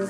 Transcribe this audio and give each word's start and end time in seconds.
I 0.00 0.04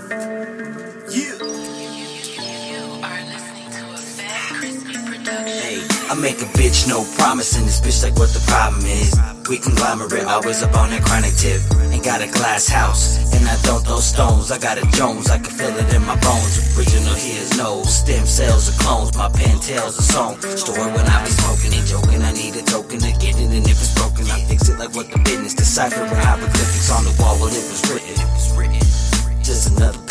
make 6.14 6.38
a 6.38 6.46
bitch 6.54 6.86
no 6.86 7.02
promise 7.18 7.58
in 7.58 7.66
this 7.66 7.80
bitch 7.80 8.04
like 8.04 8.14
what 8.14 8.30
the 8.30 8.38
problem 8.46 8.86
is. 8.86 9.18
We 9.50 9.58
conglomerate, 9.58 10.30
always 10.30 10.62
up 10.62 10.78
on 10.78 10.90
that 10.90 11.02
chronic 11.02 11.34
tip. 11.34 11.58
Ain't 11.90 12.04
got 12.04 12.22
a 12.22 12.30
glass 12.30 12.68
house, 12.68 13.18
and 13.34 13.42
I 13.42 13.58
don't 13.66 13.82
throw 13.82 13.98
stones. 13.98 14.52
I 14.52 14.58
got 14.62 14.78
a 14.78 14.86
Jones, 14.94 15.28
I 15.28 15.42
can 15.42 15.50
feel 15.50 15.74
it 15.74 15.90
in 15.92 16.06
my 16.06 16.14
bones. 16.22 16.78
Original 16.78 17.18
here's 17.18 17.58
no 17.58 17.82
stem 17.82 18.26
cells 18.26 18.70
or 18.70 18.78
clones. 18.78 19.10
My 19.18 19.28
pen 19.28 19.58
tells 19.58 19.98
a 19.98 20.02
song. 20.02 20.38
Story 20.54 20.86
when 20.94 21.02
I 21.02 21.24
be 21.26 21.34
smoking 21.34 21.74
and 21.74 21.82
joking. 21.82 22.22
I 22.22 22.30
need 22.30 22.54
a 22.54 22.62
token 22.62 23.00
to 23.02 23.10
get 23.18 23.34
it, 23.34 23.50
and 23.50 23.66
if 23.66 23.74
it's 23.82 23.90
broken, 23.98 24.30
I 24.30 24.38
fix 24.46 24.68
it 24.68 24.78
like 24.78 24.94
what 24.94 25.10
the 25.10 25.18
business. 25.26 25.54
Deciphering 25.54 26.14
hieroglyphics 26.14 26.94
on 26.94 27.02
the 27.02 27.14
wall 27.18 27.39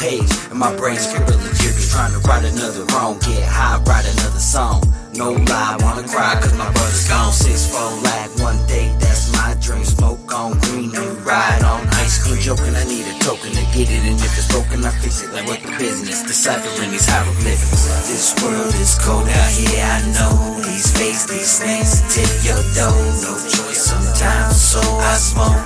page. 0.09 0.31
And 0.49 0.59
my 0.59 0.73
brain's 0.75 1.05
scribbling 1.05 1.37
gibberish, 1.61 1.93
trying 1.93 2.13
to 2.13 2.19
write 2.25 2.45
another 2.45 2.83
wrong. 2.93 3.19
Get 3.21 3.45
high, 3.45 3.77
write 3.85 4.05
another 4.05 4.41
song. 4.41 4.81
No 5.13 5.31
lie, 5.33 5.77
wanna 5.81 6.07
cry, 6.07 6.39
cause 6.41 6.55
my 6.57 6.69
brother's 6.71 7.07
gone. 7.09 7.33
Six 7.33 7.69
four 7.69 7.91
lag, 8.01 8.29
one 8.41 8.59
day, 8.67 8.89
that's 8.99 9.31
my 9.33 9.53
dream. 9.61 9.85
Smoke 9.85 10.33
on 10.33 10.57
green 10.65 10.89
and 10.95 11.13
ride 11.25 11.63
on 11.63 11.85
ice 12.01 12.17
cream. 12.23 12.41
Joking, 12.41 12.75
I 12.75 12.83
need 12.85 13.05
a 13.05 13.15
token 13.19 13.51
to 13.51 13.63
get 13.75 13.89
it. 13.89 14.03
And 14.09 14.17
if 14.17 14.33
it's 14.37 14.49
broken, 14.49 14.85
I 14.85 14.91
fix 15.01 15.21
it 15.23 15.31
like 15.33 15.45
what 15.47 15.61
the 15.61 15.71
business. 15.77 16.23
Deciphering 16.23 16.91
these 16.91 17.07
hieroglyphics. 17.07 17.85
This 18.09 18.33
world 18.41 18.73
is 18.75 18.97
cold 19.03 19.27
out 19.27 19.51
here, 19.51 19.83
I 19.83 19.99
know. 20.15 20.61
These 20.63 20.89
face, 20.97 21.25
these 21.25 21.51
snakes, 21.59 22.01
tip 22.13 22.31
your 22.45 22.61
dough. 22.73 22.97
No 23.25 23.33
choice 23.49 23.83
sometimes, 23.91 24.55
so 24.55 24.81
I 24.81 25.15
smoke. 25.17 25.61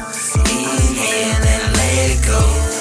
Inhale 0.50 1.46
and 1.46 1.66
let 1.78 2.10
it 2.10 2.26
go. 2.26 2.73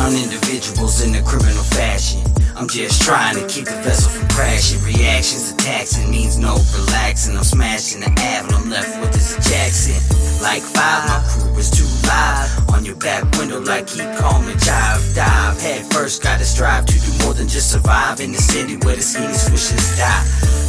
On 0.00 0.16
individuals 0.16 1.04
in 1.04 1.14
a 1.14 1.22
criminal 1.22 1.62
fashion. 1.62 2.24
I'm 2.56 2.68
just 2.68 3.02
trying 3.02 3.36
to 3.36 3.46
keep 3.46 3.66
the 3.66 3.78
vessel 3.84 4.10
from 4.10 4.28
crashing. 4.28 4.80
Reactions 4.82 5.52
attacking 5.52 6.10
means 6.10 6.38
no 6.38 6.56
relaxing. 6.76 7.36
I'm 7.36 7.44
smashing 7.44 8.00
the 8.00 8.10
Av 8.10 8.48
I'm 8.52 8.70
left 8.70 9.00
with 9.00 9.12
this 9.12 9.36
Jackson. 9.48 10.00
Like 10.42 10.62
five, 10.62 11.04
my 11.08 11.20
crew 11.28 11.56
is 11.58 11.70
too 11.70 11.88
live. 12.08 12.48
On 12.70 12.84
your 12.84 12.96
back 12.96 13.24
window, 13.36 13.60
like 13.60 13.86
keep 13.86 14.08
calm 14.16 14.48
and 14.48 14.60
jive. 14.60 15.14
Dive 15.14 15.60
head 15.60 15.92
first, 15.92 16.22
gotta 16.22 16.44
strive 16.44 16.86
to 16.86 16.98
do 16.98 17.24
more 17.24 17.34
than 17.34 17.48
just 17.48 17.70
survive 17.70 18.20
in 18.20 18.32
the 18.32 18.38
city 18.38 18.76
where 18.84 18.96
the 18.96 19.02
skinny 19.02 19.34
swishers 19.34 19.96
die. 19.96 20.24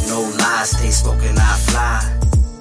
No 0.08 0.20
lies, 0.38 0.70
stay 0.70 0.90
smoking, 0.90 1.36
I 1.38 1.56
fly. 1.72 1.98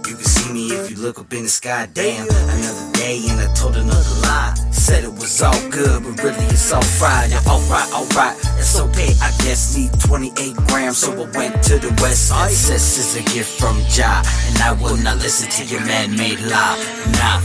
You 0.07 0.15
can 0.15 0.25
see 0.25 0.51
me 0.53 0.71
if 0.71 0.89
you 0.89 0.97
look 0.97 1.19
up 1.19 1.31
in 1.33 1.43
the 1.43 1.49
sky. 1.49 1.87
Damn, 1.93 2.27
another 2.27 2.91
day 2.93 3.19
and 3.29 3.41
I 3.41 3.53
told 3.53 3.75
another 3.75 4.15
lie. 4.23 4.70
Said 4.81 5.03
it 5.03 5.13
was 5.13 5.43
all 5.43 5.69
good, 5.69 6.01
but 6.01 6.23
really 6.23 6.43
it's 6.49 6.73
all 6.73 6.81
fried. 6.81 7.29
Yeah, 7.29 7.39
alright, 7.45 7.87
alright, 7.93 8.35
it's 8.57 8.79
okay. 8.79 9.13
I 9.21 9.29
guess 9.45 9.77
need 9.77 9.93
28 10.01 10.55
grams, 10.67 10.97
so 10.97 11.13
I 11.13 11.29
went 11.37 11.61
to 11.69 11.77
the 11.77 11.93
west. 12.01 12.33
This 12.49 12.97
is 12.97 13.15
a 13.15 13.21
gift 13.31 13.61
from 13.61 13.77
Jah, 13.87 14.25
and 14.25 14.57
I 14.57 14.73
will 14.81 14.97
not 14.97 15.17
listen 15.17 15.51
to 15.51 15.63
your 15.71 15.85
man-made 15.85 16.39
lie. 16.49 16.81
Nah. 17.13 17.39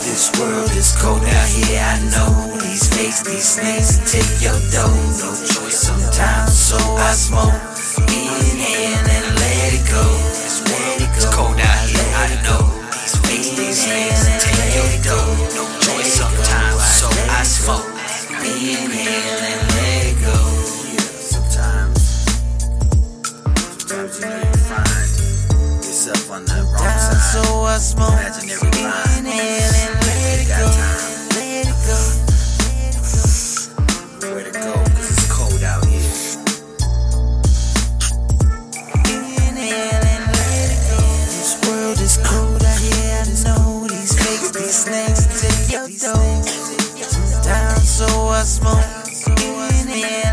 This 0.00 0.32
world 0.40 0.72
is 0.72 0.96
cold 0.96 1.20
out 1.20 1.48
here, 1.52 1.78
I 1.78 2.00
know. 2.08 2.56
These 2.64 2.88
fakes, 2.88 3.20
these 3.22 3.44
snakes, 3.44 4.00
take 4.10 4.40
your 4.40 4.56
dough. 4.72 4.96
No 5.20 5.28
choice 5.44 5.76
sometimes, 5.76 6.56
so 6.56 6.78
I 6.80 7.12
smoke. 7.12 7.52
Inhale 8.08 9.12
and 9.12 9.41
Sometimes 23.92 25.20
you 25.20 25.76
yourself 25.76 26.30
on 26.30 26.46
the. 26.46 26.54
So 27.32 27.42
I 27.64 27.76
smoke 27.76 28.16
imaginary 28.72 29.52
Where 34.32 34.44
to 34.44 34.50
it's 34.96 35.28
cold 35.30 35.62
out 35.62 35.84
here. 35.84 36.00
This 41.26 41.52
world 41.68 42.00
is 42.00 42.16
cold 42.24 42.64
out 42.64 42.78
here. 42.80 43.20
I 43.20 43.24
know 43.44 43.86
these 43.88 44.16
these 44.52 44.72
snakes. 44.72 45.28
Down, 47.44 47.80
so 47.80 48.06
I 48.28 48.42
smoke. 48.44 50.31